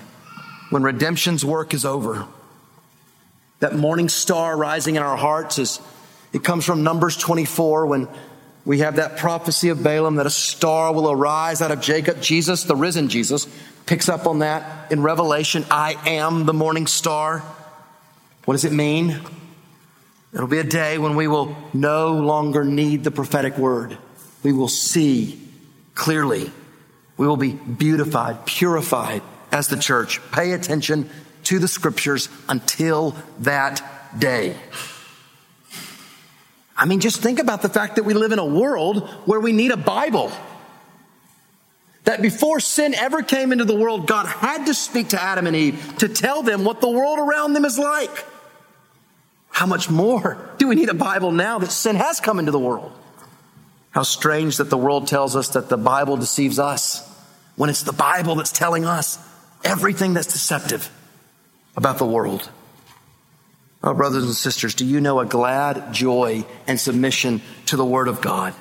[0.70, 2.26] when redemption's work is over.
[3.60, 5.80] That morning star rising in our hearts is,
[6.32, 8.08] it comes from Numbers 24 when
[8.68, 12.20] we have that prophecy of Balaam that a star will arise out of Jacob.
[12.20, 13.48] Jesus, the risen Jesus,
[13.86, 15.64] picks up on that in Revelation.
[15.70, 17.42] I am the morning star.
[18.44, 19.20] What does it mean?
[20.34, 23.96] It'll be a day when we will no longer need the prophetic word
[24.42, 25.40] we will see
[25.94, 26.50] clearly.
[27.16, 30.20] We will be beautified, purified as the church.
[30.30, 31.10] Pay attention
[31.44, 33.82] to the scriptures until that
[34.18, 34.56] day.
[36.78, 39.52] I mean, just think about the fact that we live in a world where we
[39.52, 40.30] need a Bible.
[42.04, 45.56] That before sin ever came into the world, God had to speak to Adam and
[45.56, 48.24] Eve to tell them what the world around them is like.
[49.50, 52.60] How much more do we need a Bible now that sin has come into the
[52.60, 52.92] world?
[53.90, 57.04] How strange that the world tells us that the Bible deceives us
[57.56, 59.18] when it's the Bible that's telling us
[59.64, 60.88] everything that's deceptive
[61.76, 62.48] about the world.
[63.82, 68.08] Oh, brothers and sisters, do you know a glad joy and submission to the Word
[68.08, 68.54] of God?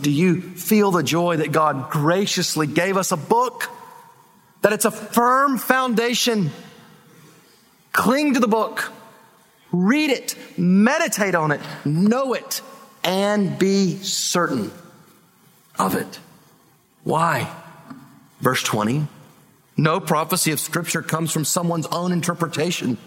[0.00, 3.68] Do you feel the joy that God graciously gave us a book?
[4.62, 6.50] That it's a firm foundation.
[7.92, 8.92] Cling to the book.
[9.72, 10.36] Read it.
[10.56, 11.60] Meditate on it.
[11.84, 12.62] Know it.
[13.02, 14.70] And be certain
[15.78, 16.18] of it.
[17.04, 17.52] Why?
[18.40, 19.06] Verse 20.
[19.76, 22.98] No prophecy of Scripture comes from someone's own interpretation.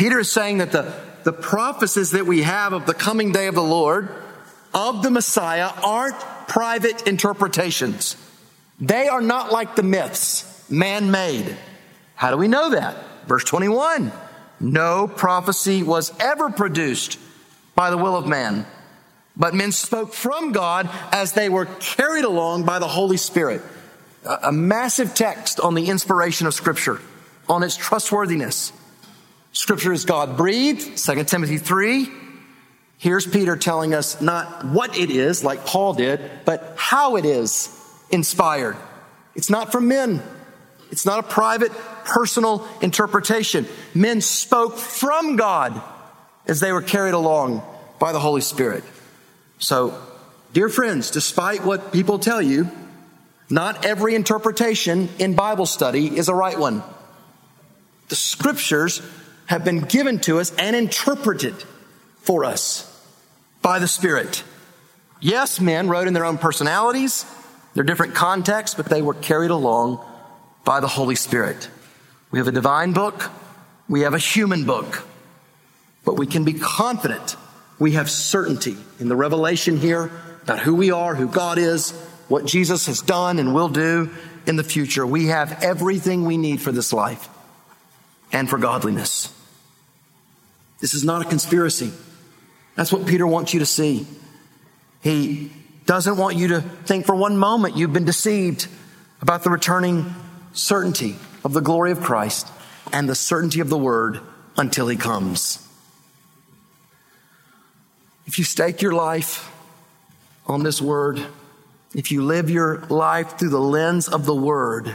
[0.00, 0.94] Peter is saying that the,
[1.24, 4.08] the prophecies that we have of the coming day of the Lord,
[4.72, 8.16] of the Messiah, aren't private interpretations.
[8.80, 11.54] They are not like the myths, man made.
[12.14, 12.96] How do we know that?
[13.26, 14.10] Verse 21
[14.58, 17.18] No prophecy was ever produced
[17.74, 18.64] by the will of man,
[19.36, 23.60] but men spoke from God as they were carried along by the Holy Spirit.
[24.24, 27.02] A, a massive text on the inspiration of Scripture,
[27.50, 28.72] on its trustworthiness.
[29.52, 32.08] Scripture is God breathed, 2 Timothy 3.
[32.98, 37.74] Here's Peter telling us not what it is, like Paul did, but how it is
[38.10, 38.76] inspired.
[39.34, 40.22] It's not from men.
[40.90, 41.72] It's not a private,
[42.04, 43.66] personal interpretation.
[43.94, 45.80] Men spoke from God
[46.46, 47.62] as they were carried along
[47.98, 48.84] by the Holy Spirit.
[49.58, 50.00] So,
[50.52, 52.68] dear friends, despite what people tell you,
[53.48, 56.82] not every interpretation in Bible study is a right one.
[58.08, 59.00] The scriptures
[59.50, 61.56] have been given to us and interpreted
[62.20, 62.86] for us
[63.62, 64.44] by the Spirit.
[65.20, 67.26] Yes, men wrote in their own personalities,
[67.74, 69.98] their different contexts, but they were carried along
[70.64, 71.68] by the Holy Spirit.
[72.30, 73.28] We have a divine book,
[73.88, 75.04] we have a human book,
[76.04, 77.34] but we can be confident.
[77.80, 80.12] We have certainty in the revelation here
[80.44, 81.90] about who we are, who God is,
[82.28, 84.10] what Jesus has done and will do
[84.46, 85.04] in the future.
[85.04, 87.28] We have everything we need for this life
[88.30, 89.34] and for godliness.
[90.80, 91.92] This is not a conspiracy.
[92.74, 94.06] That's what Peter wants you to see.
[95.02, 95.52] He
[95.86, 98.68] doesn't want you to think for one moment you've been deceived
[99.20, 100.14] about the returning
[100.52, 102.46] certainty of the glory of Christ
[102.92, 104.20] and the certainty of the word
[104.56, 105.66] until he comes.
[108.26, 109.50] If you stake your life
[110.46, 111.20] on this word,
[111.94, 114.94] if you live your life through the lens of the word,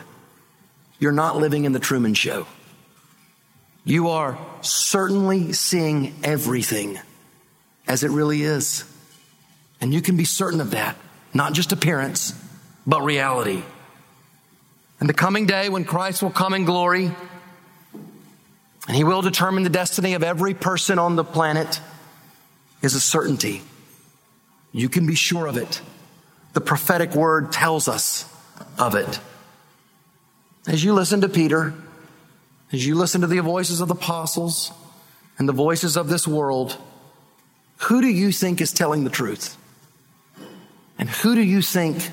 [1.00, 2.48] you're not living in the Truman Show.
[3.86, 7.00] You are certainly seeing everything
[7.88, 8.84] as it really is.
[9.80, 10.98] And you can be certain of that,
[11.34, 12.34] not just appearance,
[12.88, 13.62] but reality.
[15.00, 17.12] And the coming day when Christ will come in glory,
[18.88, 21.80] and he will determine the destiny of every person on the planet,
[22.82, 23.62] is a certainty.
[24.72, 25.82] You can be sure of it.
[26.54, 28.28] The prophetic word tells us
[28.80, 29.20] of it.
[30.68, 31.74] As you listen to Peter,
[32.72, 34.72] as you listen to the voices of the apostles
[35.38, 36.78] and the voices of this world,
[37.78, 39.58] who do you think is telling the truth?
[40.98, 42.10] And who do you think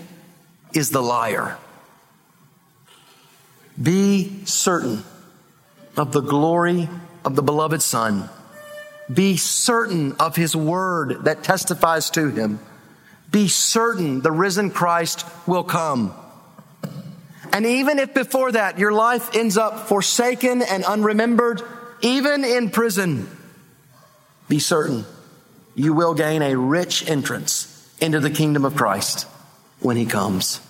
[0.74, 1.56] is the liar?
[3.80, 5.04] Be certain
[5.96, 6.88] of the glory
[7.24, 8.28] of the beloved Son.
[9.12, 12.60] Be certain of his word that testifies to him.
[13.30, 16.14] Be certain the risen Christ will come.
[17.52, 21.62] And even if before that your life ends up forsaken and unremembered,
[22.00, 23.28] even in prison,
[24.48, 25.04] be certain
[25.74, 27.68] you will gain a rich entrance
[28.00, 29.26] into the kingdom of Christ
[29.80, 30.60] when he comes.